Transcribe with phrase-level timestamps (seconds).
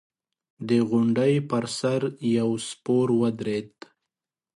[0.67, 2.01] د غونډۍ پر سر
[2.37, 3.71] يو سپور ودرېد.